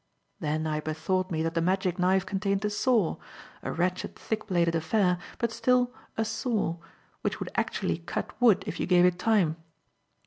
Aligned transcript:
Then 0.39 0.65
I 0.65 0.79
bethought 0.79 1.29
me 1.29 1.43
that 1.43 1.53
the 1.53 1.61
magic 1.61 1.99
knife 1.99 2.25
contained 2.25 2.65
a 2.65 2.71
saw 2.71 3.17
a 3.61 3.71
wretched, 3.71 4.15
thick 4.15 4.47
bladed 4.47 4.73
affair, 4.73 5.19
but 5.37 5.51
still 5.51 5.93
a 6.17 6.25
saw 6.25 6.77
which 7.21 7.39
would 7.39 7.49
actually 7.53 7.99
cut 7.99 8.31
wood 8.41 8.63
if 8.65 8.79
you 8.79 8.87
gave 8.87 9.05
it 9.05 9.19
time. 9.19 9.57